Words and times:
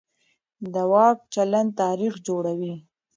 د 0.73 0.75
واک 0.91 1.17
چلند 1.33 1.69
تاریخ 1.81 2.13
جوړوي 2.27 2.75